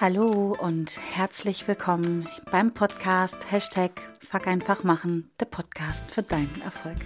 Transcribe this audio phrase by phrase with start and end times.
[0.00, 3.90] Hallo und herzlich willkommen beim Podcast Hashtag
[4.20, 6.98] Fuck einfach machen, der Podcast für deinen Erfolg.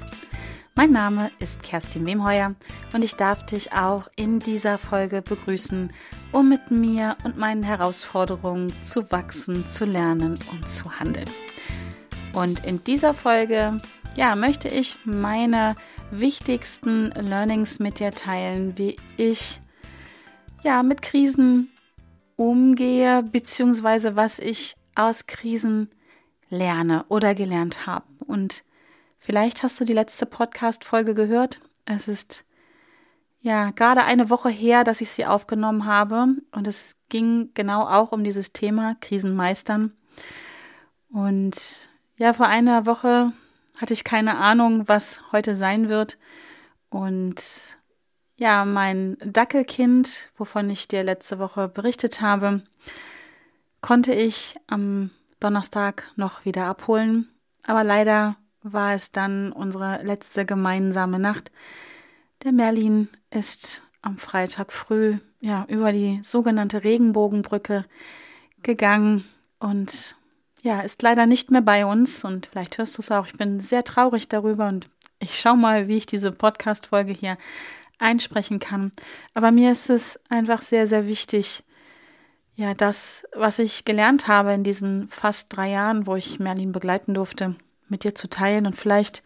[0.75, 2.55] Mein Name ist Kerstin Wemheuer
[2.93, 5.91] und ich darf dich auch in dieser Folge begrüßen,
[6.33, 11.31] um mit mir und meinen Herausforderungen zu wachsen, zu lernen und zu handeln.
[12.35, 13.79] Und in dieser Folge,
[14.19, 15.77] ja, möchte ich meine
[16.11, 19.63] wichtigsten Learnings mit dir teilen, wie ich
[20.63, 21.72] ja mit Krisen
[22.37, 25.91] umgehe, beziehungsweise was ich aus Krisen
[26.49, 28.07] lerne oder gelernt habe.
[28.27, 28.65] Und
[29.19, 31.61] vielleicht hast du die letzte Podcast-Folge gehört.
[31.85, 32.45] Es ist
[33.41, 36.37] ja gerade eine Woche her, dass ich sie aufgenommen habe.
[36.53, 39.93] Und es ging genau auch um dieses Thema Krisen meistern.
[41.11, 43.33] Und ja, vor einer Woche
[43.77, 46.19] hatte ich keine Ahnung, was heute sein wird.
[46.91, 47.79] Und
[48.43, 52.65] ja, mein Dackelkind, wovon ich dir letzte Woche berichtet habe,
[53.81, 57.29] konnte ich am Donnerstag noch wieder abholen.
[57.63, 61.53] Aber leider war es dann unsere letzte gemeinsame Nacht.
[62.43, 67.85] Der Merlin ist am Freitag früh ja über die sogenannte Regenbogenbrücke
[68.65, 69.25] gegangen
[69.61, 70.17] und
[70.63, 73.27] ja, ist leider nicht mehr bei uns und vielleicht hörst du es auch.
[73.27, 74.89] Ich bin sehr traurig darüber und
[75.21, 77.39] ich schaue mal, wie ich diese Podcast Folge hier
[78.03, 78.93] einsprechen kann.
[79.35, 81.65] Aber mir ist es einfach sehr, sehr wichtig,
[82.55, 87.15] ja, das, was ich gelernt habe in diesen fast drei Jahren, wo ich Merlin begleiten
[87.15, 87.57] durfte,
[87.89, 88.67] mit dir zu teilen.
[88.67, 89.23] Und vielleicht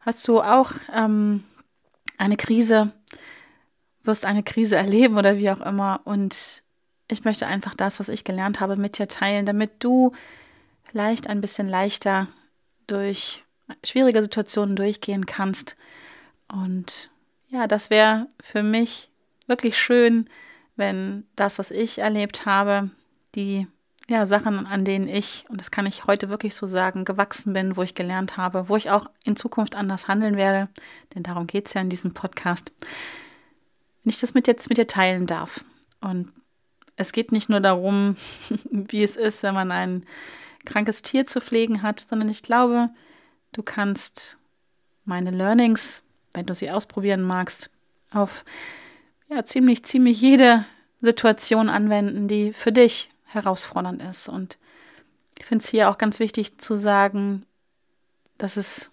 [0.00, 1.44] hast du auch ähm,
[2.16, 2.92] eine Krise,
[4.02, 6.00] wirst eine Krise erleben oder wie auch immer.
[6.04, 6.62] Und
[7.08, 10.12] ich möchte einfach das, was ich gelernt habe, mit dir teilen, damit du
[10.82, 12.28] vielleicht ein bisschen leichter
[12.86, 13.44] durch
[13.84, 15.76] schwierige Situationen durchgehen kannst
[16.48, 17.10] und
[17.54, 19.10] ja, das wäre für mich
[19.46, 20.28] wirklich schön,
[20.74, 22.90] wenn das, was ich erlebt habe,
[23.36, 23.68] die
[24.08, 27.76] ja, Sachen, an denen ich, und das kann ich heute wirklich so sagen, gewachsen bin,
[27.76, 30.68] wo ich gelernt habe, wo ich auch in Zukunft anders handeln werde,
[31.14, 32.72] denn darum geht es ja in diesem Podcast,
[34.02, 35.64] wenn ich das mit jetzt mit dir teilen darf.
[36.00, 36.32] Und
[36.96, 38.16] es geht nicht nur darum,
[38.70, 40.06] wie es ist, wenn man ein
[40.66, 42.90] krankes Tier zu pflegen hat, sondern ich glaube,
[43.52, 44.38] du kannst
[45.04, 46.03] meine Learnings
[46.34, 47.70] wenn du sie ausprobieren magst,
[48.12, 48.44] auf
[49.28, 50.64] ja, ziemlich, ziemlich jede
[51.00, 54.28] Situation anwenden, die für dich herausfordernd ist.
[54.28, 54.58] Und
[55.38, 57.44] ich finde es hier auch ganz wichtig zu sagen,
[58.38, 58.90] dass es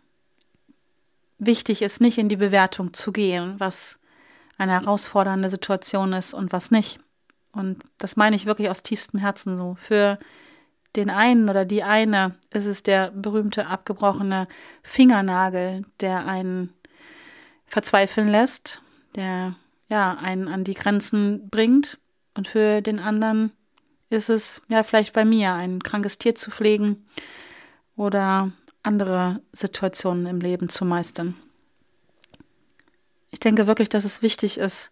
[1.38, 4.00] wichtig ist, nicht in die Bewertung zu gehen, was
[4.58, 7.00] eine herausfordernde Situation ist und was nicht.
[7.52, 9.76] Und das meine ich wirklich aus tiefstem Herzen so.
[9.80, 10.20] Für
[10.96, 14.48] den einen oder die eine ist es der berühmte abgebrochene
[14.84, 16.74] Fingernagel, der einen
[17.72, 18.82] verzweifeln lässt,
[19.16, 19.56] der
[19.88, 21.98] ja einen an die Grenzen bringt.
[22.36, 23.54] Und für den anderen
[24.10, 27.08] ist es ja vielleicht bei mir, ein krankes Tier zu pflegen
[27.96, 28.52] oder
[28.84, 31.38] andere Situationen im Leben zu meistern.
[33.30, 34.92] Ich denke wirklich, dass es wichtig ist,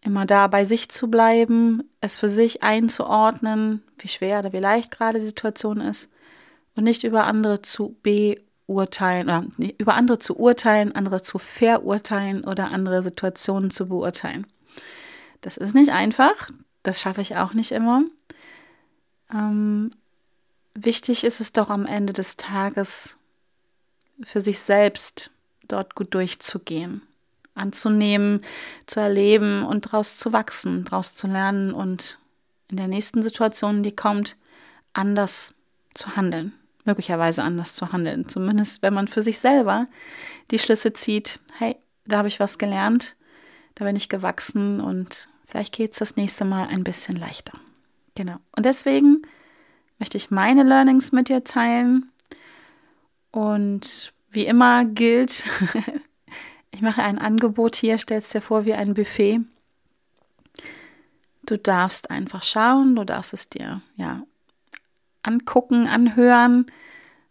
[0.00, 4.90] immer da bei sich zu bleiben, es für sich einzuordnen, wie schwer oder wie leicht
[4.90, 6.08] gerade die Situation ist
[6.76, 9.44] und nicht über andere zu be- urteilen oder
[9.78, 14.46] über andere zu urteilen, andere zu verurteilen oder andere Situationen zu beurteilen.
[15.40, 16.48] Das ist nicht einfach,
[16.82, 18.04] das schaffe ich auch nicht immer.
[19.32, 19.90] Ähm,
[20.74, 23.16] wichtig ist es doch am Ende des Tages
[24.22, 25.32] für sich selbst
[25.66, 27.02] dort gut durchzugehen,
[27.54, 28.44] anzunehmen,
[28.86, 32.18] zu erleben und daraus zu wachsen, daraus zu lernen und
[32.68, 34.36] in der nächsten Situation, die kommt,
[34.92, 35.54] anders
[35.94, 36.52] zu handeln
[36.84, 38.26] möglicherweise anders zu handeln.
[38.26, 39.86] Zumindest wenn man für sich selber
[40.50, 41.76] die Schlüsse zieht, hey,
[42.06, 43.16] da habe ich was gelernt,
[43.74, 47.52] da bin ich gewachsen und vielleicht geht es das nächste Mal ein bisschen leichter.
[48.14, 48.36] Genau.
[48.56, 49.22] Und deswegen
[49.98, 52.10] möchte ich meine Learnings mit dir teilen.
[53.30, 55.44] Und wie immer gilt,
[56.70, 59.40] ich mache ein Angebot hier, stellst dir vor wie ein Buffet.
[61.44, 64.22] Du darfst einfach schauen, du darfst es dir ja
[65.22, 66.66] angucken, anhören,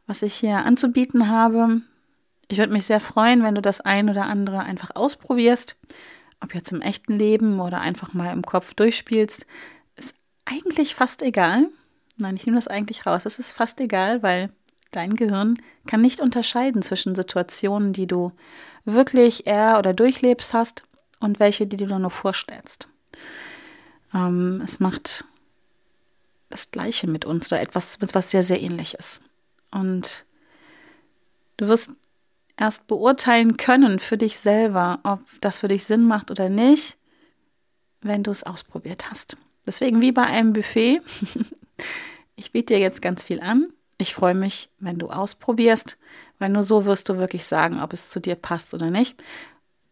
[0.07, 1.81] was ich hier anzubieten habe.
[2.47, 5.77] Ich würde mich sehr freuen, wenn du das ein oder andere einfach ausprobierst.
[6.41, 9.45] Ob jetzt im echten Leben oder einfach mal im Kopf durchspielst,
[9.95, 10.15] ist
[10.45, 11.67] eigentlich fast egal.
[12.17, 13.25] Nein, ich nehme das eigentlich raus.
[13.25, 14.51] Es ist fast egal, weil
[14.91, 15.55] dein Gehirn
[15.85, 18.31] kann nicht unterscheiden zwischen Situationen, die du
[18.85, 20.83] wirklich er oder durchlebst hast
[21.19, 22.89] und welche, die du nur vorstellst.
[24.13, 25.25] Ähm, es macht
[26.49, 29.21] das Gleiche mit uns oder etwas, was sehr, sehr ähnlich ist.
[29.71, 30.25] Und
[31.57, 31.91] du wirst
[32.57, 36.97] erst beurteilen können für dich selber, ob das für dich Sinn macht oder nicht,
[38.01, 39.37] wenn du es ausprobiert hast.
[39.65, 41.01] Deswegen wie bei einem Buffet.
[42.35, 43.71] ich biete dir jetzt ganz viel an.
[43.97, 45.97] Ich freue mich, wenn du ausprobierst,
[46.39, 49.21] weil nur so wirst du wirklich sagen, ob es zu dir passt oder nicht.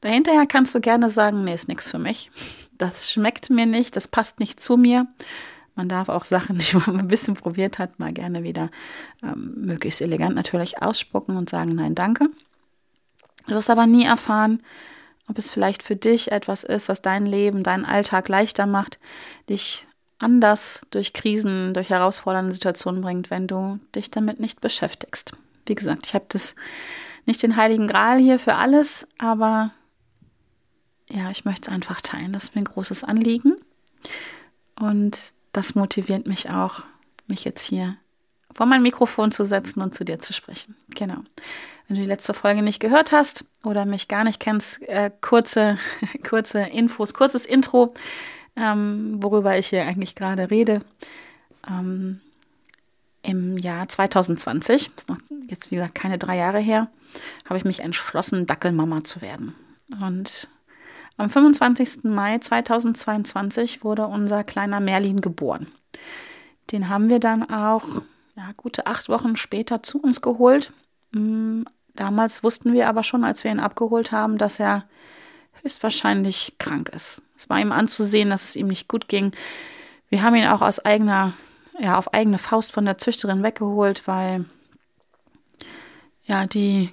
[0.02, 2.32] Dahinterher kannst du gerne sagen, nee, ist nichts für mich.
[2.78, 5.08] Das schmeckt mir nicht, das passt nicht zu mir.
[5.78, 8.70] Man darf auch Sachen, die man ein bisschen probiert hat, mal gerne wieder
[9.24, 12.30] ähm, möglichst elegant natürlich ausspucken und sagen, nein, danke.
[13.48, 14.62] Du wirst aber nie erfahren,
[15.30, 19.00] ob es vielleicht für dich etwas ist, was dein Leben, deinen Alltag leichter macht,
[19.50, 19.88] dich
[20.20, 25.34] anders durch Krisen, durch herausfordernde Situationen bringt, wenn du dich damit nicht beschäftigst.
[25.68, 26.56] Wie gesagt, ich habe das
[27.26, 29.72] nicht den heiligen Gral hier für alles, aber
[31.10, 32.34] ja, ich möchte es einfach teilen.
[32.34, 33.56] Das ist mir ein großes Anliegen.
[34.80, 36.84] Und das motiviert mich auch,
[37.28, 37.98] mich jetzt hier
[38.54, 40.76] vor mein Mikrofon zu setzen und zu dir zu sprechen.
[40.90, 41.18] Genau.
[41.88, 45.80] Wenn du die letzte Folge nicht gehört hast oder mich gar nicht kennst, äh, kurze,
[46.30, 47.96] kurze Infos, kurzes Intro,
[48.56, 50.82] ähm, worüber ich hier eigentlich gerade rede.
[51.68, 52.22] Ähm,
[53.24, 55.18] Im Jahr 2020, ist noch
[55.48, 56.88] jetzt wie gesagt keine drei Jahre her,
[57.46, 59.56] habe ich mich entschlossen, Dackelmama zu werden.
[60.02, 60.50] Und
[61.18, 62.04] am 25.
[62.04, 65.68] Mai 2022 wurde unser kleiner Merlin geboren.
[66.72, 67.84] Den haben wir dann auch
[68.36, 70.72] ja, gute acht Wochen später zu uns geholt.
[71.12, 71.64] Mm,
[71.96, 74.86] damals wussten wir aber schon, als wir ihn abgeholt haben, dass er
[75.64, 77.22] höchstwahrscheinlich krank ist.
[77.36, 79.32] Es war ihm anzusehen, dass es ihm nicht gut ging.
[80.10, 81.34] Wir haben ihn auch aus eigener,
[81.80, 84.46] ja, auf eigene Faust von der Züchterin weggeholt, weil
[86.26, 86.90] ja, die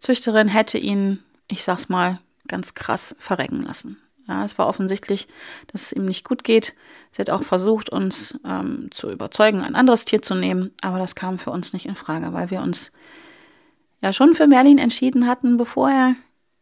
[0.00, 2.18] Züchterin hätte ihn, ich sag's mal,
[2.52, 3.96] ganz krass verrecken lassen.
[4.28, 5.26] Ja, es war offensichtlich,
[5.72, 6.74] dass es ihm nicht gut geht.
[7.10, 11.16] Sie hat auch versucht, uns ähm, zu überzeugen, ein anderes Tier zu nehmen, aber das
[11.16, 12.92] kam für uns nicht in Frage, weil wir uns
[14.00, 16.14] ja schon für Merlin entschieden hatten, bevor er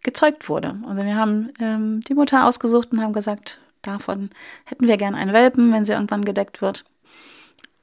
[0.03, 0.81] gezeugt wurde.
[0.87, 4.31] Also wir haben ähm, die Mutter ausgesucht und haben gesagt, davon
[4.65, 6.85] hätten wir gern einen Welpen, wenn sie irgendwann gedeckt wird.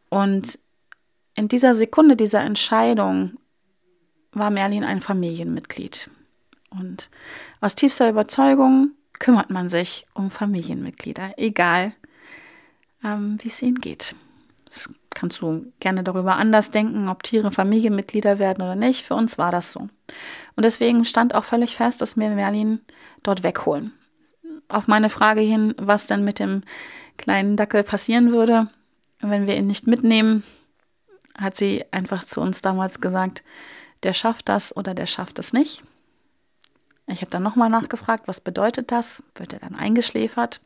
[0.09, 0.57] Und
[1.35, 3.37] in dieser Sekunde dieser Entscheidung
[4.31, 6.09] war Merlin ein Familienmitglied.
[6.79, 7.09] Und
[7.61, 11.93] aus tiefster Überzeugung kümmert man sich um Familienmitglieder, egal
[13.03, 14.15] ähm, wie es ihnen geht.
[14.65, 19.05] Das kannst du gerne darüber anders denken, ob Tiere Familienmitglieder werden oder nicht.
[19.05, 19.79] Für uns war das so.
[19.79, 22.81] Und deswegen stand auch völlig fest, dass wir Merlin
[23.23, 23.93] dort wegholen.
[24.67, 26.63] Auf meine Frage hin, was denn mit dem
[27.17, 28.69] kleinen Dackel passieren würde,
[29.19, 30.43] wenn wir ihn nicht mitnehmen,
[31.37, 33.43] hat sie einfach zu uns damals gesagt,
[34.03, 35.83] der schafft das oder der schafft es nicht.
[37.07, 39.23] Ich habe dann nochmal nachgefragt, was bedeutet das?
[39.35, 40.61] Wird er dann eingeschläfert?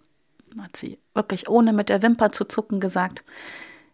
[0.59, 3.23] Hat sie wirklich ohne mit der Wimper zu zucken gesagt,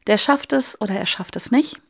[0.08, 1.82] der schafft es oder er schafft es nicht.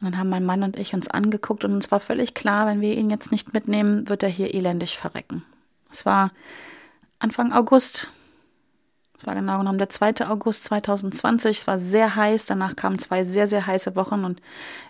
[0.00, 2.80] Und dann haben mein Mann und ich uns angeguckt und uns war völlig klar, wenn
[2.80, 5.44] wir ihn jetzt nicht mitnehmen, wird er hier elendig verrecken.
[5.90, 6.30] Es war
[7.18, 8.10] Anfang August,
[9.20, 10.26] es war genau genommen der 2.
[10.28, 11.58] August 2020.
[11.58, 14.40] Es war sehr heiß, danach kamen zwei sehr, sehr heiße Wochen und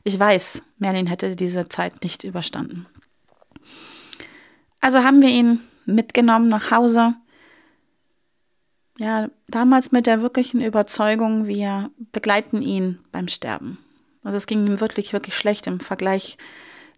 [0.04, 2.86] ich weiß, Merlin hätte diese Zeit nicht überstanden.
[4.80, 7.14] Also haben wir ihn mitgenommen nach Hause.
[8.98, 13.78] Ja, damals mit der wirklichen Überzeugung, wir begleiten ihn beim Sterben.
[14.22, 16.36] Also es ging ihm wirklich, wirklich schlecht im Vergleich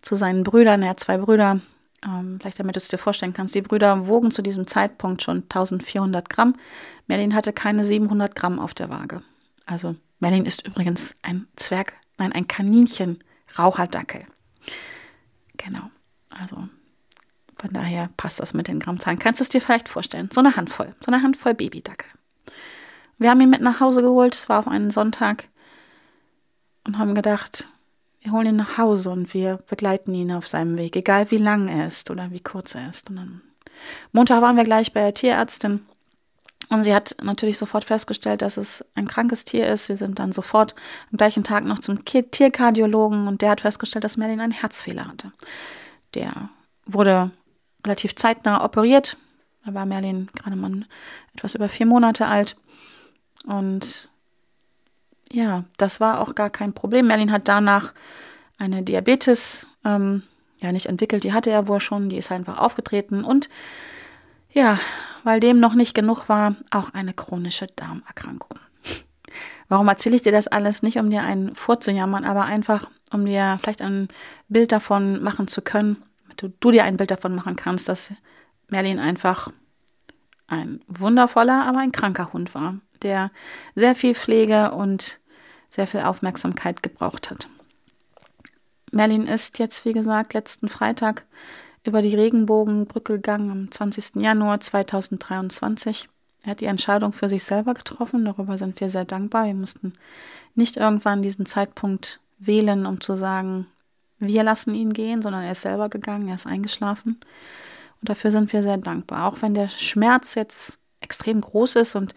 [0.01, 0.83] zu seinen Brüdern.
[0.83, 1.61] Er hat zwei Brüder.
[2.05, 3.55] Ähm, vielleicht damit du es dir vorstellen kannst.
[3.55, 6.57] Die Brüder wogen zu diesem Zeitpunkt schon 1400 Gramm.
[7.07, 9.23] Merlin hatte keine 700 Gramm auf der Waage.
[9.67, 13.23] Also Merlin ist übrigens ein Zwerg, nein, ein Kaninchen,
[13.57, 14.27] Raucherdackel.
[15.57, 15.91] Genau.
[16.31, 16.69] Also
[17.63, 19.21] von daher passt das mit den Grammzahlen.
[19.21, 20.29] Kannst du es dir vielleicht vorstellen?
[20.33, 22.09] So eine Handvoll, so eine Handvoll Babydackel.
[23.19, 25.45] Wir haben ihn mit nach Hause geholt, es war auf einen Sonntag
[26.85, 27.69] und haben gedacht,
[28.21, 31.69] wir holen ihn nach Hause und wir begleiten ihn auf seinem Weg, egal wie lang
[31.69, 33.11] er ist oder wie kurz er ist.
[33.11, 33.43] Und dann
[34.11, 35.87] Montag waren wir gleich bei der Tierärztin
[36.69, 39.89] und sie hat natürlich sofort festgestellt, dass es ein krankes Tier ist.
[39.89, 40.75] Wir sind dann sofort
[41.13, 45.31] am gleichen Tag noch zum Tierkardiologen und der hat festgestellt, dass Merlin einen Herzfehler hatte.
[46.15, 46.49] Der
[46.87, 47.31] wurde
[47.85, 49.17] relativ zeitnah operiert.
[49.65, 50.87] Da war Merlin gerade mal
[51.35, 52.57] etwas über vier Monate alt.
[53.45, 54.11] Und
[55.31, 57.07] ja, das war auch gar kein Problem.
[57.07, 57.93] Merlin hat danach
[58.59, 60.23] eine Diabetes ähm,
[60.61, 63.49] ja nicht entwickelt, die hatte er wohl schon, die ist einfach aufgetreten und
[64.53, 64.79] ja,
[65.25, 68.59] weil dem noch nicht genug war, auch eine chronische Darmerkrankung.
[69.69, 70.83] Warum erzähle ich dir das alles?
[70.83, 74.09] Nicht, um dir einen vorzujammern, aber einfach, um dir vielleicht ein
[74.49, 76.03] Bild davon machen zu können,
[76.43, 78.13] du, du dir ein Bild davon machen kannst, dass
[78.69, 79.51] Merlin einfach
[80.47, 83.31] ein wundervoller, aber ein kranker Hund war, der
[83.75, 85.21] sehr viel Pflege und
[85.71, 87.49] sehr viel Aufmerksamkeit gebraucht hat.
[88.91, 91.25] Merlin ist jetzt, wie gesagt, letzten Freitag
[91.85, 94.17] über die Regenbogenbrücke gegangen am 20.
[94.17, 96.09] Januar 2023.
[96.45, 99.47] Er hat die Entscheidung für sich selber getroffen, darüber sind wir sehr dankbar.
[99.47, 99.95] Wir mussten
[100.55, 103.67] nicht irgendwann diesen Zeitpunkt wählen, um zu sagen,
[104.27, 107.21] wir lassen ihn gehen, sondern er ist selber gegangen, er ist eingeschlafen.
[108.01, 109.27] Und dafür sind wir sehr dankbar.
[109.27, 112.15] Auch wenn der Schmerz jetzt extrem groß ist und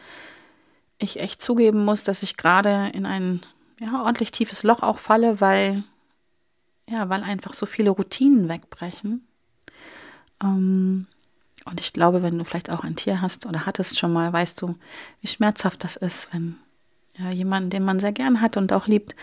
[0.97, 3.41] ich echt zugeben muss, dass ich gerade in ein
[3.79, 5.83] ja, ordentlich tiefes Loch auch falle, weil,
[6.89, 9.27] ja, weil einfach so viele Routinen wegbrechen.
[10.41, 11.07] Ähm,
[11.65, 14.62] und ich glaube, wenn du vielleicht auch ein Tier hast oder hattest schon mal, weißt
[14.62, 14.75] du,
[15.21, 16.57] wie schmerzhaft das ist, wenn
[17.17, 19.15] ja, jemand, den man sehr gern hat und auch liebt,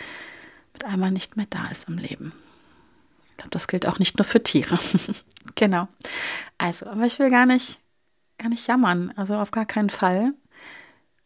[0.72, 2.32] mit einmal nicht mehr da ist im Leben.
[3.42, 4.78] Glaube, das gilt auch nicht nur für Tiere.
[5.56, 5.88] genau.
[6.58, 7.80] Also, aber ich will gar nicht,
[8.38, 9.12] gar nicht jammern.
[9.16, 10.32] Also auf gar keinen Fall.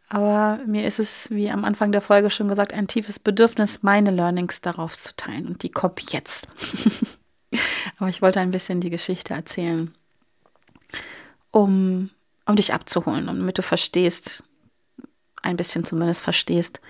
[0.09, 4.11] Aber mir ist es, wie am Anfang der Folge schon gesagt, ein tiefes Bedürfnis, meine
[4.11, 5.47] Learnings darauf zu teilen.
[5.47, 6.49] Und die kommt jetzt.
[7.99, 9.95] aber ich wollte ein bisschen die Geschichte erzählen,
[11.51, 12.09] um,
[12.47, 14.43] um dich abzuholen und damit du verstehst,
[15.43, 16.81] ein bisschen zumindest verstehst,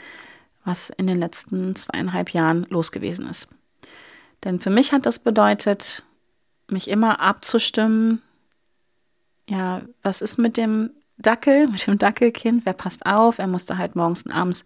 [0.64, 3.48] was in den letzten zweieinhalb Jahren los gewesen ist.
[4.46, 6.04] Denn für mich hat das bedeutet,
[6.68, 8.22] mich immer abzustimmen,
[9.48, 13.40] ja, was ist mit dem Dackel, mit dem Dackelkind, wer passt auf?
[13.40, 14.64] Er musste halt morgens und abends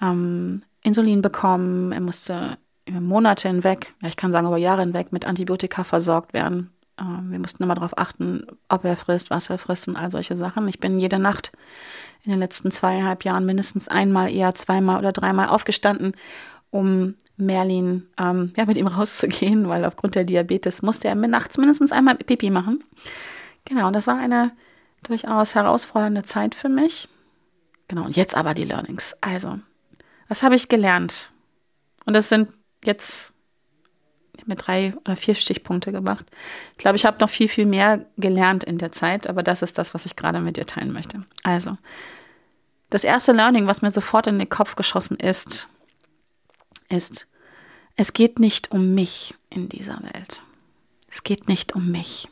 [0.00, 5.10] ähm, Insulin bekommen, er musste über Monate hinweg, ja, ich kann sagen über Jahre hinweg,
[5.10, 6.70] mit Antibiotika versorgt werden.
[6.96, 10.36] Ähm, wir mussten immer darauf achten, ob er frisst, was er frisst und all solche
[10.36, 10.68] Sachen.
[10.68, 11.50] Ich bin jede Nacht
[12.22, 16.12] in den letzten zweieinhalb Jahren mindestens einmal, eher zweimal oder dreimal aufgestanden,
[16.70, 21.92] um Merlin ähm, ja, mit ihm rauszugehen, weil aufgrund der Diabetes musste er nachts mindestens
[21.92, 22.84] einmal Pipi machen.
[23.64, 24.52] Genau, und das war eine
[25.02, 27.08] durchaus herausfordernde Zeit für mich.
[27.88, 29.16] Genau, und jetzt aber die Learnings.
[29.20, 29.58] Also,
[30.28, 31.30] was habe ich gelernt?
[32.06, 32.48] Und das sind
[32.84, 33.32] jetzt
[34.46, 36.24] mit drei oder vier Stichpunkte gemacht.
[36.72, 39.78] Ich glaube, ich habe noch viel, viel mehr gelernt in der Zeit, aber das ist
[39.78, 41.24] das, was ich gerade mit dir teilen möchte.
[41.42, 41.76] Also,
[42.90, 45.68] das erste Learning, was mir sofort in den Kopf geschossen ist,
[46.88, 47.28] ist,
[47.96, 50.42] es geht nicht um mich in dieser Welt.
[51.10, 52.28] Es geht nicht um mich.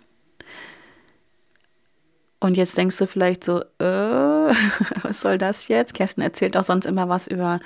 [2.40, 3.84] Und jetzt denkst du vielleicht so, äh,
[5.02, 5.94] was soll das jetzt?
[5.94, 7.58] Kerstin erzählt auch sonst immer was über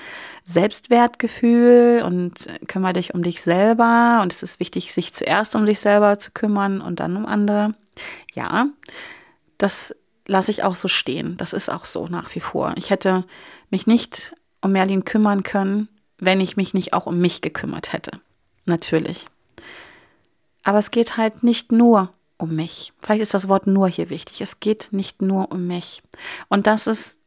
[0.44, 4.20] Selbstwertgefühl und kümmere dich um dich selber.
[4.22, 7.72] Und es ist wichtig, sich zuerst um sich selber zu kümmern und dann um andere.
[8.34, 8.68] Ja,
[9.58, 9.94] das
[10.26, 11.37] lasse ich auch so stehen.
[11.37, 12.72] Das ist auch so nach wie vor.
[12.76, 13.25] Ich hätte
[13.70, 15.88] mich nicht um Merlin kümmern können,
[16.22, 18.12] wenn ich mich nicht auch um mich gekümmert hätte.
[18.64, 19.24] Natürlich.
[20.62, 22.92] Aber es geht halt nicht nur um mich.
[23.00, 24.40] Vielleicht ist das Wort nur hier wichtig.
[24.40, 26.00] Es geht nicht nur um mich.
[26.48, 27.18] Und das ist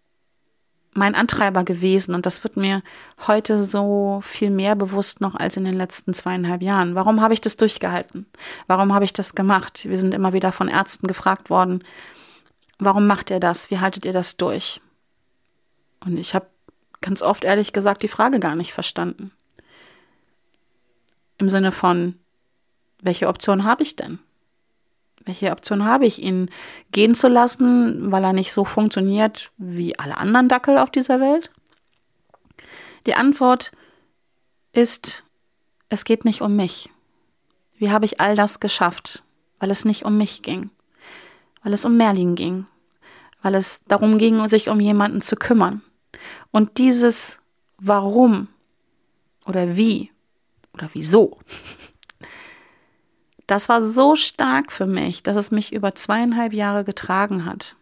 [0.94, 2.82] mein Antreiber gewesen und das wird mir
[3.28, 6.96] heute so viel mehr bewusst noch als in den letzten zweieinhalb Jahren.
[6.96, 8.26] Warum habe ich das durchgehalten?
[8.68, 9.90] Warum habe ich das gemacht?
[9.90, 11.84] Wir sind immer wieder von Ärzten gefragt worden,
[12.80, 13.70] warum macht ihr das?
[13.72, 14.80] Wie haltet ihr das durch?
[16.00, 16.48] Und ich habe
[17.06, 19.32] ganz oft ehrlich gesagt die Frage gar nicht verstanden.
[21.38, 22.16] Im Sinne von,
[23.00, 24.18] welche Option habe ich denn?
[25.24, 26.50] Welche Option habe ich, ihn
[26.92, 31.52] gehen zu lassen, weil er nicht so funktioniert wie alle anderen Dackel auf dieser Welt?
[33.06, 33.72] Die Antwort
[34.72, 35.24] ist,
[35.90, 36.90] es geht nicht um mich.
[37.78, 39.22] Wie habe ich all das geschafft?
[39.60, 40.72] Weil es nicht um mich ging,
[41.62, 42.66] weil es um Merlin ging,
[43.44, 45.84] weil es darum ging, sich um jemanden zu kümmern.
[46.52, 47.40] Und dieses
[47.78, 48.48] Warum
[49.46, 50.12] oder wie
[50.74, 51.38] oder wieso
[53.48, 57.76] das war so stark für mich, dass es mich über zweieinhalb Jahre getragen hat.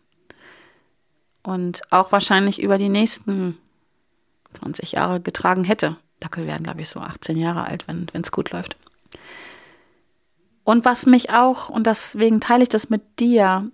[1.41, 3.57] Und auch wahrscheinlich über die nächsten
[4.53, 5.97] 20 Jahre getragen hätte.
[6.19, 8.77] Dackel werden, glaube ich, so 18 Jahre alt, wenn es gut läuft.
[10.63, 13.69] Und was mich auch, und deswegen teile ich das mit dir,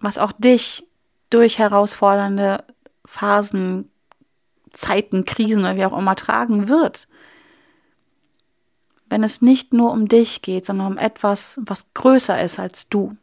[0.00, 0.86] was auch dich
[1.28, 2.64] durch herausfordernde
[3.04, 3.90] Phasen,
[4.72, 7.08] Zeiten, Krisen oder wie auch immer tragen wird
[9.12, 13.14] wenn es nicht nur um dich geht, sondern um etwas, was größer ist als du.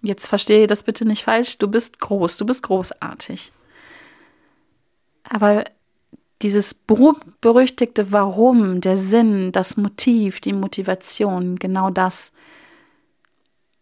[0.00, 3.50] Jetzt verstehe das bitte nicht falsch, du bist groß, du bist großartig.
[5.24, 5.64] Aber
[6.42, 12.32] dieses berüchtigte Warum, der Sinn, das Motiv, die Motivation, genau das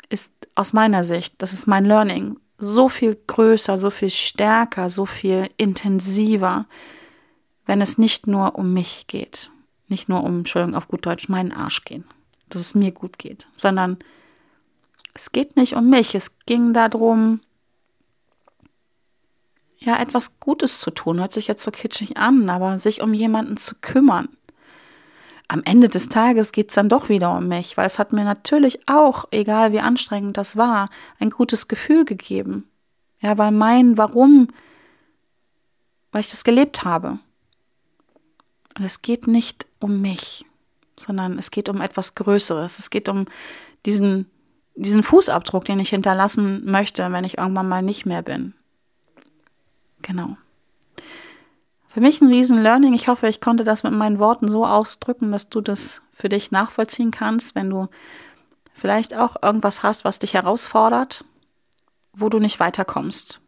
[0.09, 5.07] ist aus meiner Sicht, das ist mein Learning, so viel größer, so viel stärker, so
[5.07, 6.67] viel intensiver,
[7.67, 9.51] wenn es nicht nur um mich geht
[9.89, 12.05] nicht nur um, Entschuldigung, auf gut Deutsch, meinen Arsch gehen,
[12.49, 13.99] dass es mir gut geht, sondern
[15.15, 17.41] es geht nicht um mich, es ging darum,
[19.79, 21.21] ja, etwas Gutes zu tun.
[21.21, 24.29] Hört sich jetzt so kitschig an, aber sich um jemanden zu kümmern.
[25.49, 28.25] Am Ende des Tages geht es dann doch wieder um mich, weil es hat mir
[28.25, 32.69] natürlich auch, egal wie anstrengend das war, ein gutes Gefühl gegeben.
[33.21, 34.49] Ja, weil mein Warum,
[36.13, 37.19] weil ich das gelebt habe.
[38.77, 40.45] Und es geht nicht um mich,
[40.99, 42.79] sondern es geht um etwas Größeres.
[42.79, 43.27] Es geht um
[43.87, 44.31] diesen,
[44.75, 48.55] diesen Fußabdruck, den ich hinterlassen möchte, wenn ich irgendwann mal nicht mehr bin.
[50.03, 50.37] Genau.
[51.95, 52.93] Für mich ein riesen Learning.
[52.93, 56.51] Ich hoffe, ich konnte das mit meinen Worten so ausdrücken, dass du das für dich
[56.51, 57.87] nachvollziehen kannst, wenn du
[58.73, 61.25] vielleicht auch irgendwas hast, was dich herausfordert,
[62.13, 63.41] wo du nicht weiterkommst.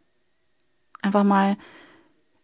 [1.01, 1.57] Einfach mal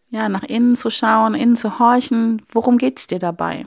[0.10, 3.66] ja, nach innen zu schauen, innen zu horchen, worum geht es dir dabei?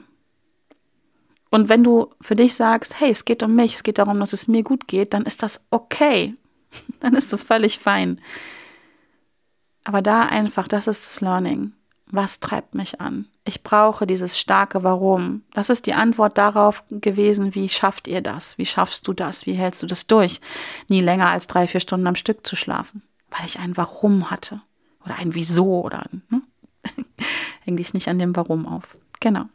[1.49, 4.33] Und wenn du für dich sagst, hey, es geht um mich, es geht darum, dass
[4.33, 6.35] es mir gut geht, dann ist das okay.
[6.99, 8.21] dann ist das völlig fein.
[9.83, 11.73] Aber da einfach, das ist das Learning.
[12.09, 13.27] Was treibt mich an?
[13.43, 15.43] Ich brauche dieses starke Warum.
[15.53, 18.57] Das ist die Antwort darauf gewesen, wie schafft ihr das?
[18.57, 19.45] Wie schaffst du das?
[19.45, 20.39] Wie hältst du das durch?
[20.89, 24.61] Nie länger als drei, vier Stunden am Stück zu schlafen, weil ich ein Warum hatte.
[25.03, 26.41] Oder ein Wieso oder ne?
[27.63, 28.97] hänge ich nicht an dem Warum auf.
[29.19, 29.45] Genau.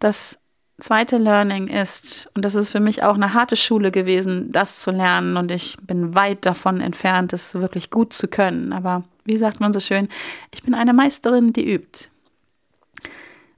[0.00, 0.38] Das
[0.78, 4.90] zweite Learning ist, und das ist für mich auch eine harte Schule gewesen, das zu
[4.90, 5.36] lernen.
[5.36, 8.72] Und ich bin weit davon entfernt, es wirklich gut zu können.
[8.72, 10.08] Aber wie sagt man so schön,
[10.52, 12.08] ich bin eine Meisterin, die übt.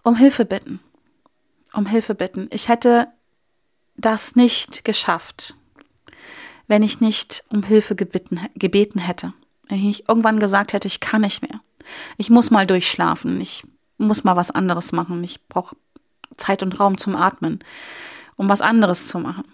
[0.02, 0.80] Um Hilfe bitten.
[1.72, 2.48] Um Hilfe bitten.
[2.50, 3.08] Ich hätte
[3.96, 5.54] das nicht geschafft,
[6.68, 9.32] wenn ich nicht um Hilfe gebeten, gebeten hätte.
[9.68, 11.60] Wenn ich nicht irgendwann gesagt hätte, ich kann nicht mehr.
[12.16, 13.40] Ich muss mal durchschlafen.
[13.40, 13.62] Ich
[13.98, 15.22] muss mal was anderes machen.
[15.24, 15.76] Ich brauche
[16.36, 17.60] Zeit und Raum zum Atmen,
[18.36, 19.44] um was anderes zu machen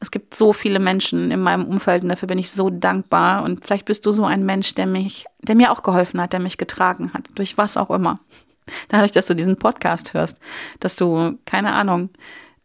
[0.00, 3.44] es gibt so viele Menschen in meinem Umfeld und dafür bin ich so dankbar.
[3.44, 6.40] Und vielleicht bist du so ein Mensch, der mich, der mir auch geholfen hat, der
[6.40, 8.18] mich getragen hat, durch was auch immer.
[8.88, 10.38] Dadurch, dass du diesen Podcast hörst,
[10.80, 12.08] dass du, keine Ahnung,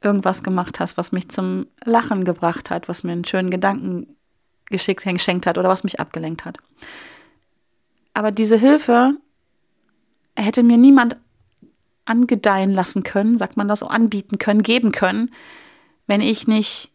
[0.02, 4.16] irgendwas gemacht hast, was mich zum Lachen gebracht hat, was mir einen schönen Gedanken
[4.68, 6.58] geschickt, geschenkt hat oder was mich abgelenkt hat.
[8.14, 9.14] Aber diese Hilfe
[10.38, 11.18] hätte mir niemand
[12.06, 15.32] angedeihen lassen können, sagt man das so, anbieten können, geben können,
[16.08, 16.92] wenn ich nicht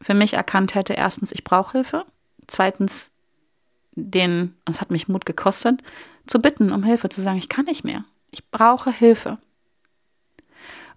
[0.00, 2.04] für mich erkannt hätte, erstens, ich brauche Hilfe,
[2.46, 3.10] zweitens,
[3.96, 5.82] den, es hat mich Mut gekostet,
[6.26, 9.38] zu bitten um Hilfe, zu sagen, ich kann nicht mehr, ich brauche Hilfe.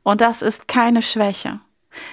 [0.03, 1.59] Und das ist keine Schwäche.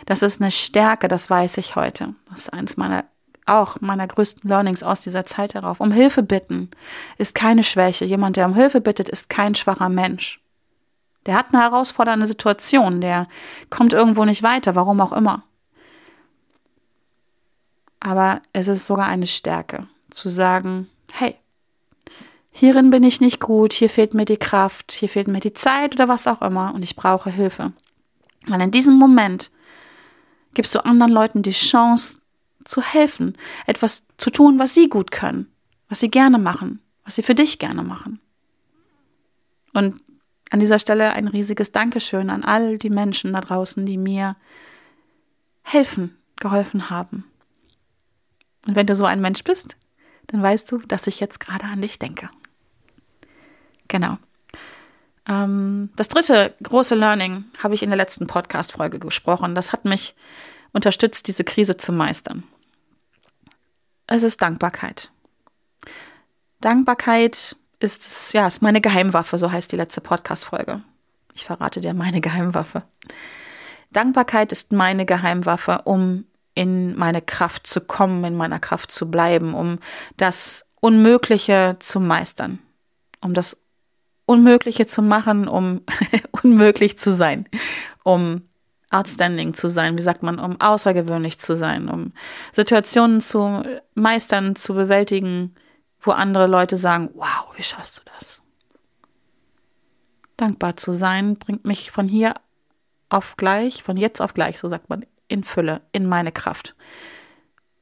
[0.07, 2.15] Das ist eine Stärke, das weiß ich heute.
[2.29, 3.05] Das ist eines meiner,
[3.47, 5.81] auch meiner größten Learnings aus dieser Zeit herauf.
[5.81, 6.71] Um Hilfe bitten
[7.19, 8.05] ist keine Schwäche.
[8.05, 10.41] Jemand, der um Hilfe bittet, ist kein schwacher Mensch.
[11.27, 13.29] Der hat eine herausfordernde Situation, der
[13.71, 15.43] kommt irgendwo nicht weiter, warum auch immer.
[18.01, 21.37] Aber es ist sogar eine Stärke, zu sagen, hey,
[22.51, 25.95] hierin bin ich nicht gut, hier fehlt mir die Kraft, hier fehlt mir die Zeit
[25.95, 27.73] oder was auch immer und ich brauche Hilfe.
[28.47, 29.51] Weil in diesem Moment
[30.53, 32.21] gibst du anderen Leuten die Chance
[32.65, 35.51] zu helfen, etwas zu tun, was sie gut können,
[35.89, 38.21] was sie gerne machen, was sie für dich gerne machen.
[39.73, 39.97] Und
[40.51, 44.37] an dieser Stelle ein riesiges Dankeschön an all die Menschen da draußen, die mir
[45.63, 47.25] helfen, geholfen haben.
[48.67, 49.77] Und wenn du so ein Mensch bist,
[50.29, 52.31] dann weißt du, dass ich jetzt gerade an dich denke.
[53.89, 54.19] Genau.
[55.27, 59.55] Ähm, das dritte große Learning habe ich in der letzten Podcast-Folge gesprochen.
[59.55, 60.15] Das hat mich
[60.73, 62.45] unterstützt, diese Krise zu meistern.
[64.07, 65.11] Es ist Dankbarkeit.
[66.61, 70.83] Dankbarkeit ist, ja, ist meine Geheimwaffe, so heißt die letzte Podcast-Folge.
[71.35, 72.83] Ich verrate dir meine Geheimwaffe.
[73.93, 79.55] Dankbarkeit ist meine Geheimwaffe, um in meine Kraft zu kommen, in meiner Kraft zu bleiben,
[79.55, 79.79] um
[80.17, 82.61] das Unmögliche zu meistern,
[83.21, 83.57] um das
[84.27, 85.83] Unmögliche zu machen, um
[86.43, 87.49] unmöglich zu sein,
[88.05, 88.43] um
[88.91, 92.13] outstanding zu sein, wie sagt man, um außergewöhnlich zu sein, um
[92.53, 93.63] Situationen zu
[93.95, 95.55] meistern, zu bewältigen,
[96.07, 98.43] wo andere Leute sagen, wow, wie schaffst du das?
[100.37, 102.35] Dankbar zu sein bringt mich von hier
[103.09, 106.75] auf gleich, von jetzt auf gleich, so sagt man, in Fülle, in meine Kraft.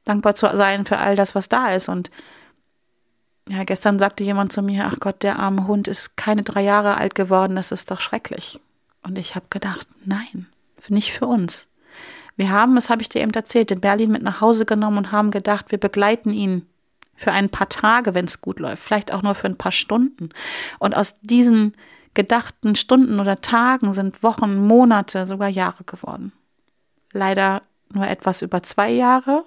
[0.03, 1.89] Dankbar zu sein für all das, was da ist.
[1.89, 2.11] Und
[3.49, 6.97] ja, gestern sagte jemand zu mir, ach Gott, der arme Hund ist keine drei Jahre
[6.97, 8.59] alt geworden, das ist doch schrecklich.
[9.01, 10.47] Und ich habe gedacht, nein,
[10.89, 11.67] nicht für uns.
[12.35, 15.11] Wir haben, das habe ich dir eben erzählt, in Berlin mit nach Hause genommen und
[15.11, 16.67] haben gedacht, wir begleiten ihn
[17.15, 20.29] für ein paar Tage, wenn es gut läuft, vielleicht auch nur für ein paar Stunden.
[20.79, 21.73] Und aus diesen
[22.13, 26.33] gedachten Stunden oder Tagen sind Wochen, Monate, sogar Jahre geworden
[27.13, 27.61] leider
[27.93, 29.45] nur etwas über zwei Jahre.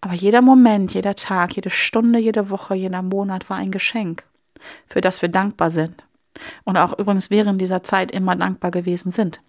[0.00, 4.24] Aber jeder Moment, jeder Tag, jede Stunde, jede Woche, jeder Monat war ein Geschenk,
[4.86, 6.06] für das wir dankbar sind.
[6.64, 9.42] Und auch übrigens während dieser Zeit immer dankbar gewesen sind.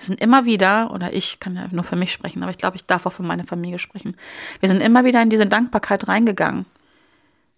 [0.00, 2.76] Es sind immer wieder, oder ich kann ja nur für mich sprechen, aber ich glaube,
[2.76, 4.16] ich darf auch für meine Familie sprechen.
[4.58, 6.64] Wir sind immer wieder in diese Dankbarkeit reingegangen,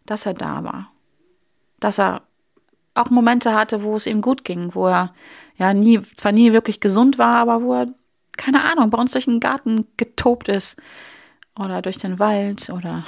[0.07, 0.90] dass er da war.
[1.78, 2.22] Dass er
[2.94, 5.14] auch Momente hatte, wo es ihm gut ging, wo er
[5.57, 7.87] ja nie, zwar nie wirklich gesund war, aber wo er,
[8.37, 10.83] keine Ahnung, bei uns durch den Garten getobt ist
[11.57, 13.05] oder durch den Wald oder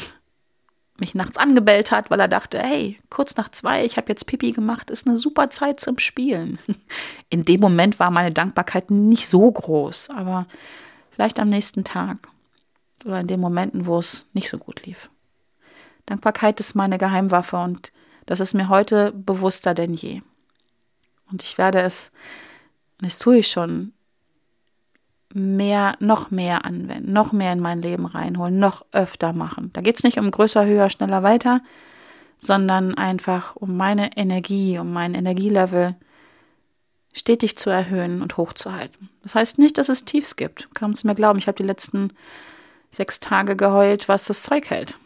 [0.98, 4.52] mich nachts angebellt hat, weil er dachte, hey, kurz nach zwei, ich habe jetzt Pipi
[4.52, 6.58] gemacht, ist eine super Zeit zum Spielen.
[7.30, 10.46] In dem Moment war meine Dankbarkeit nicht so groß, aber
[11.10, 12.28] vielleicht am nächsten Tag
[13.04, 15.10] oder in den Momenten, wo es nicht so gut lief.
[16.06, 17.92] Dankbarkeit ist meine Geheimwaffe und
[18.26, 20.22] das ist mir heute bewusster denn je.
[21.30, 22.10] Und ich werde es,
[23.00, 23.92] und das tue ich schon,
[25.34, 29.70] mehr, noch mehr anwenden, noch mehr in mein Leben reinholen, noch öfter machen.
[29.72, 31.60] Da geht es nicht um größer, höher, schneller, weiter,
[32.38, 35.96] sondern einfach um meine Energie, um mein Energielevel
[37.12, 39.08] stetig zu erhöhen und hochzuhalten.
[39.22, 40.68] Das heißt nicht, dass es Tiefs gibt.
[40.74, 42.12] Kannst du mir glauben, ich habe die letzten
[42.90, 44.98] sechs Tage geheult, was das Zeug hält.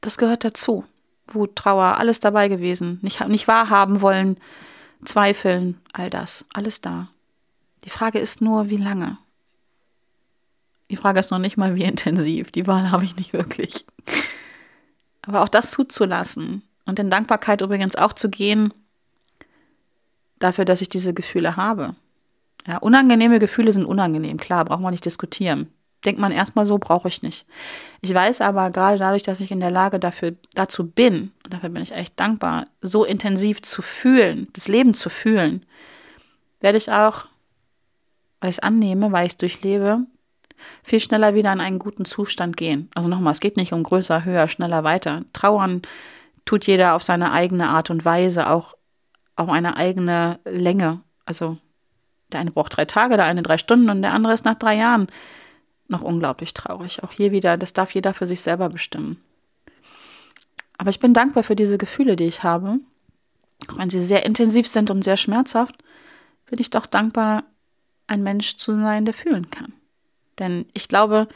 [0.00, 0.84] Das gehört dazu.
[1.28, 2.98] Wut, Trauer, alles dabei gewesen.
[3.02, 4.38] Nicht, nicht wahrhaben wollen,
[5.04, 7.08] zweifeln, all das, alles da.
[7.84, 9.18] Die Frage ist nur, wie lange?
[10.90, 12.50] Die Frage ist noch nicht mal, wie intensiv.
[12.50, 13.86] Die Wahl habe ich nicht wirklich.
[15.22, 18.74] Aber auch das zuzulassen und in Dankbarkeit übrigens auch zu gehen
[20.38, 21.94] dafür, dass ich diese Gefühle habe.
[22.66, 25.68] Ja, unangenehme Gefühle sind unangenehm, klar, brauchen wir nicht diskutieren.
[26.04, 27.46] Denkt man erstmal so, brauche ich nicht.
[28.00, 31.68] Ich weiß aber gerade dadurch, dass ich in der Lage dafür, dazu bin, und dafür
[31.68, 35.64] bin ich echt dankbar, so intensiv zu fühlen, das Leben zu fühlen,
[36.60, 37.26] werde ich auch
[38.42, 40.00] weil ich es annehme, weil ich es durchlebe,
[40.82, 42.90] viel schneller wieder in einen guten Zustand gehen.
[42.94, 45.22] Also nochmal, es geht nicht um größer, höher, schneller, weiter.
[45.32, 45.82] Trauern
[46.44, 48.74] tut jeder auf seine eigene Art und Weise, auch
[49.36, 51.00] auf eine eigene Länge.
[51.24, 51.56] Also
[52.32, 54.76] der eine braucht drei Tage, der eine drei Stunden und der andere ist nach drei
[54.76, 55.06] Jahren
[55.86, 57.04] noch unglaublich traurig.
[57.04, 59.22] Auch hier wieder, das darf jeder für sich selber bestimmen.
[60.78, 62.80] Aber ich bin dankbar für diese Gefühle, die ich habe.
[63.70, 65.76] Auch wenn sie sehr intensiv sind und sehr schmerzhaft,
[66.46, 67.44] bin ich doch dankbar,
[68.12, 69.72] ein Mensch zu sein, der fühlen kann.
[70.38, 71.28] Denn ich glaube,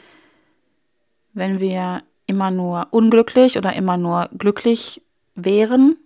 [1.33, 5.01] wenn wir immer nur unglücklich oder immer nur glücklich
[5.35, 5.97] wären,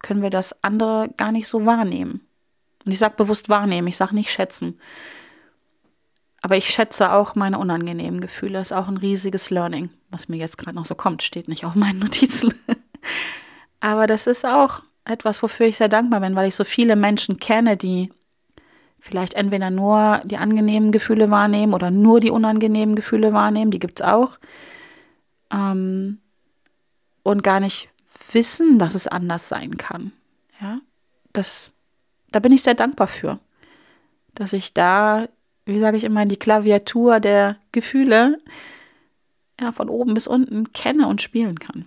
[0.00, 2.26] können wir das andere gar nicht so wahrnehmen.
[2.84, 4.78] Und ich sage bewusst wahrnehmen, ich sage nicht schätzen.
[6.40, 8.54] Aber ich schätze auch meine unangenehmen Gefühle.
[8.54, 11.22] Das ist auch ein riesiges Learning, was mir jetzt gerade noch so kommt.
[11.22, 12.54] Steht nicht auf meinen Notizen.
[13.80, 17.38] Aber das ist auch etwas, wofür ich sehr dankbar bin, weil ich so viele Menschen
[17.38, 18.10] kenne, die
[19.00, 24.00] vielleicht entweder nur die angenehmen Gefühle wahrnehmen oder nur die unangenehmen Gefühle wahrnehmen, die gibt
[24.00, 24.38] es auch.
[25.50, 26.18] Ähm,
[27.22, 27.90] und gar nicht
[28.32, 30.12] wissen, dass es anders sein kann.
[30.60, 30.80] Ja,
[31.32, 31.72] das,
[32.30, 33.38] da bin ich sehr dankbar für,
[34.34, 35.28] dass ich da,
[35.64, 38.38] wie sage ich immer, die Klaviatur der Gefühle
[39.60, 41.86] ja, von oben bis unten kenne und spielen kann.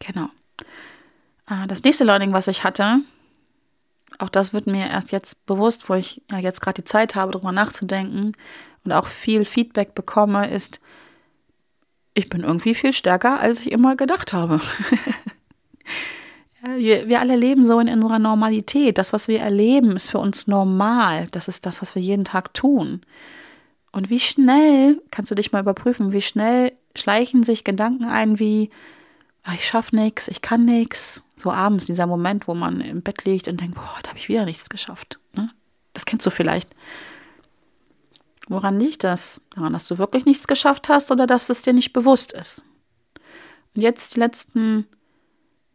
[0.00, 0.28] Genau.
[1.46, 3.00] Ah, das nächste Learning, was ich hatte,
[4.18, 7.32] auch das wird mir erst jetzt bewusst, wo ich ja jetzt gerade die Zeit habe,
[7.32, 8.32] darüber nachzudenken
[8.84, 10.80] und auch viel Feedback bekomme, ist,
[12.14, 14.60] ich bin irgendwie viel stärker, als ich immer gedacht habe.
[16.76, 18.98] wir, wir alle leben so in unserer Normalität.
[18.98, 21.28] Das, was wir erleben, ist für uns normal.
[21.32, 23.00] Das ist das, was wir jeden Tag tun.
[23.90, 28.70] Und wie schnell, kannst du dich mal überprüfen, wie schnell schleichen sich Gedanken ein wie,
[29.52, 33.46] ich schaffe nichts, ich kann nichts, so abends, dieser Moment, wo man im Bett liegt
[33.46, 35.18] und denkt, boah, da habe ich wieder nichts geschafft.
[35.34, 35.50] Ne?
[35.92, 36.70] Das kennst du vielleicht.
[38.48, 39.40] Woran liegt das?
[39.54, 42.64] Daran, dass du wirklich nichts geschafft hast oder dass es dir nicht bewusst ist?
[43.74, 44.86] Und jetzt die letzten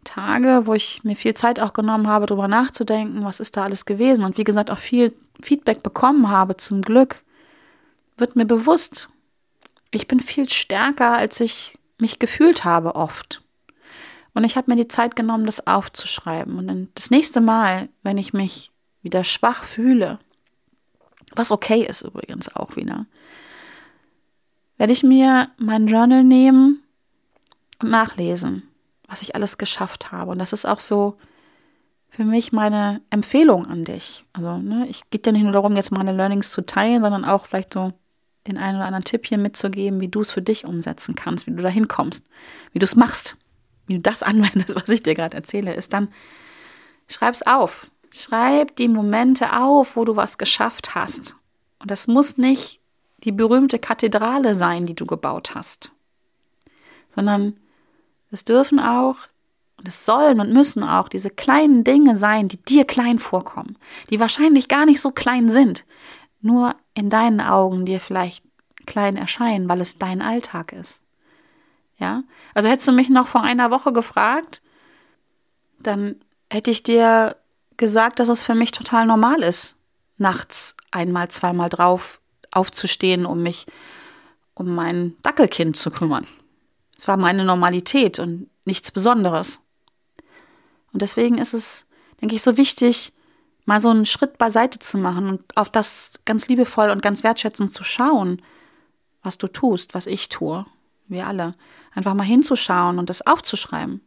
[0.03, 3.85] Tage, wo ich mir viel Zeit auch genommen habe, darüber nachzudenken, was ist da alles
[3.85, 7.23] gewesen und wie gesagt auch viel Feedback bekommen habe, zum Glück,
[8.17, 9.09] wird mir bewusst,
[9.91, 13.41] ich bin viel stärker, als ich mich gefühlt habe oft.
[14.33, 16.57] Und ich habe mir die Zeit genommen, das aufzuschreiben.
[16.57, 20.19] Und dann das nächste Mal, wenn ich mich wieder schwach fühle,
[21.35, 23.05] was okay ist übrigens auch wieder,
[24.77, 26.83] werde ich mir mein Journal nehmen
[27.81, 28.63] und nachlesen,
[29.07, 30.31] was ich alles geschafft habe.
[30.31, 31.17] Und das ist auch so
[32.09, 34.25] für mich meine Empfehlung an dich.
[34.33, 37.45] Also, ne, ich geht ja nicht nur darum, jetzt meine Learnings zu teilen, sondern auch
[37.45, 37.93] vielleicht so
[38.47, 41.51] den einen oder anderen Tipp hier mitzugeben, wie du es für dich umsetzen kannst, wie
[41.51, 42.23] du da hinkommst,
[42.71, 43.37] wie du es machst
[43.89, 46.07] wie du das anwendest, was ich dir gerade erzähle, ist dann,
[47.07, 47.91] schreib's auf.
[48.11, 51.35] Schreib die Momente auf, wo du was geschafft hast.
[51.79, 52.79] Und das muss nicht
[53.23, 55.91] die berühmte Kathedrale sein, die du gebaut hast,
[57.09, 57.57] sondern
[58.31, 59.17] es dürfen auch,
[59.77, 63.77] Und es sollen und müssen auch diese kleinen Dinge sein, die dir klein vorkommen,
[64.09, 65.85] die wahrscheinlich gar nicht so klein sind,
[66.41, 68.43] nur in deinen Augen dir vielleicht
[68.85, 71.03] klein erscheinen, weil es dein Alltag ist.
[71.99, 72.23] Ja?
[72.53, 74.61] Also hättest du mich noch vor einer Woche gefragt,
[75.79, 76.15] dann
[76.49, 77.35] hätte ich dir
[77.77, 79.77] gesagt, dass es für mich total normal ist,
[80.17, 82.19] nachts einmal, zweimal drauf
[82.51, 83.67] aufzustehen, um mich
[84.53, 86.27] um mein Dackelkind zu kümmern.
[86.97, 89.61] Es war meine Normalität und nichts Besonderes.
[90.91, 91.85] Und deswegen ist es,
[92.19, 93.13] denke ich, so wichtig,
[93.65, 97.73] mal so einen Schritt beiseite zu machen und auf das ganz liebevoll und ganz wertschätzend
[97.73, 98.41] zu schauen,
[99.23, 100.65] was du tust, was ich tue,
[101.09, 101.55] wir alle.
[101.93, 104.01] Einfach mal hinzuschauen und das aufzuschreiben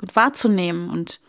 [0.00, 1.20] und wahrzunehmen und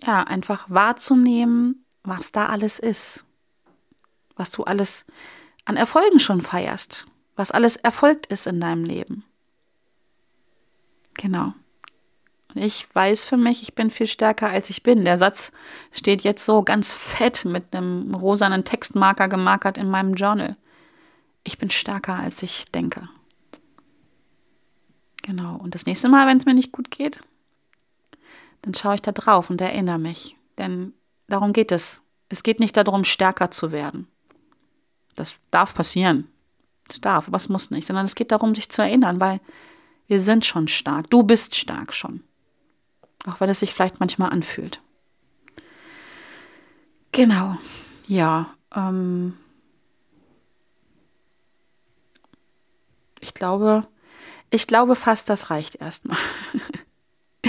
[0.00, 3.24] ja, einfach wahrzunehmen, was da alles ist,
[4.36, 5.04] was du alles
[5.64, 9.24] an Erfolgen schon feierst, was alles erfolgt ist in deinem Leben.
[11.14, 11.52] Genau.
[12.54, 15.04] Und ich weiß für mich, ich bin viel stärker als ich bin.
[15.04, 15.52] Der Satz
[15.92, 20.56] steht jetzt so ganz fett mit einem rosanen Textmarker gemarkert in meinem Journal.
[21.44, 23.08] Ich bin stärker als ich denke.
[25.28, 25.56] Genau.
[25.56, 27.20] Und das nächste Mal, wenn es mir nicht gut geht,
[28.62, 30.38] dann schaue ich da drauf und erinnere mich.
[30.56, 30.94] Denn
[31.26, 32.00] darum geht es.
[32.30, 34.08] Es geht nicht darum, stärker zu werden.
[35.16, 36.28] Das darf passieren.
[36.86, 37.86] Das darf, aber es muss nicht.
[37.86, 39.42] Sondern es geht darum, sich zu erinnern, weil
[40.06, 41.10] wir sind schon stark.
[41.10, 42.22] Du bist stark schon.
[43.26, 44.80] Auch wenn es sich vielleicht manchmal anfühlt.
[47.12, 47.58] Genau.
[48.06, 48.54] Ja.
[48.74, 49.34] Ähm
[53.20, 53.86] ich glaube,
[54.50, 56.18] ich glaube fast, das reicht erstmal.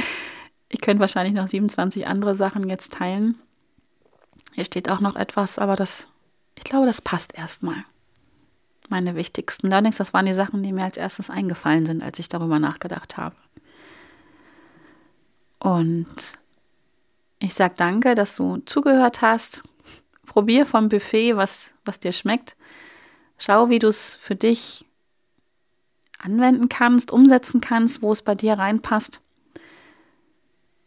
[0.70, 3.40] Ich könnte wahrscheinlich noch 27 andere Sachen jetzt teilen.
[4.54, 6.08] Hier steht auch noch etwas, aber das,
[6.56, 7.84] ich glaube, das passt erstmal.
[8.88, 12.30] Meine wichtigsten Learnings, das waren die Sachen, die mir als erstes eingefallen sind, als ich
[12.30, 13.36] darüber nachgedacht habe.
[15.60, 16.08] Und
[17.40, 19.64] ich sage danke, dass du zugehört hast.
[20.26, 22.56] Probier vom Buffet, was, was dir schmeckt.
[23.38, 24.86] Schau, wie du es für dich
[26.20, 29.22] anwenden kannst, umsetzen kannst, wo es bei dir reinpasst.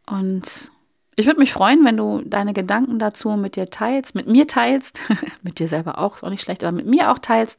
[0.07, 0.71] Und
[1.17, 5.01] ich würde mich freuen, wenn du deine Gedanken dazu mit dir teilst, mit mir teilst,
[5.43, 7.59] mit dir selber auch, ist auch nicht schlecht, aber mit mir auch teilst.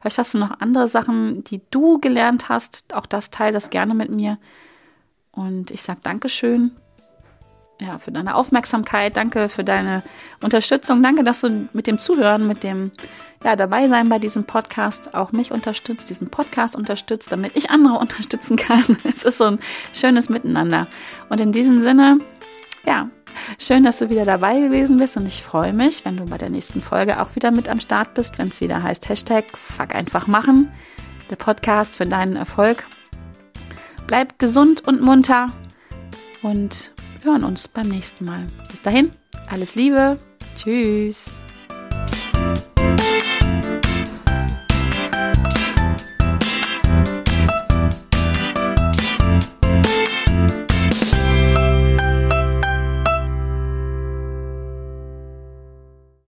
[0.00, 2.84] Vielleicht hast du noch andere Sachen, die du gelernt hast.
[2.94, 4.38] Auch das teile das gerne mit mir.
[5.32, 6.72] Und ich sage Dankeschön
[7.80, 9.16] ja, für deine Aufmerksamkeit.
[9.16, 10.02] Danke für deine
[10.42, 11.02] Unterstützung.
[11.02, 12.90] Danke, dass du mit dem Zuhören, mit dem
[13.42, 17.94] ja, dabei sein bei diesem Podcast auch mich unterstützt, diesen Podcast unterstützt, damit ich andere
[17.98, 18.96] unterstützen kann.
[19.04, 19.58] Es ist so ein
[19.92, 20.86] schönes Miteinander.
[21.28, 22.20] Und in diesem Sinne,
[22.84, 23.08] ja,
[23.58, 26.50] schön, dass du wieder dabei gewesen bist und ich freue mich, wenn du bei der
[26.50, 30.26] nächsten Folge auch wieder mit am Start bist, wenn es wieder heißt Hashtag Fuck einfach
[30.26, 30.70] machen,
[31.30, 32.86] der Podcast für deinen Erfolg.
[34.06, 35.52] Bleib gesund und munter
[36.42, 38.46] und wir hören uns beim nächsten Mal.
[38.70, 39.10] Bis dahin,
[39.48, 40.18] alles Liebe.
[40.56, 41.32] Tschüss.